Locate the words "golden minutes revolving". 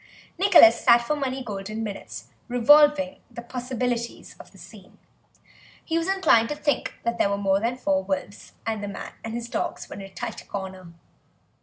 1.43-3.19